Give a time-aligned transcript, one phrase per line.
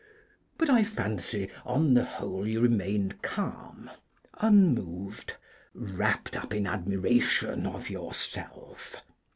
[0.57, 3.87] But I fancy, on the whole, you remained calm,
[4.39, 5.33] unmoved,
[5.75, 8.95] wrapped up in admiration of yourself.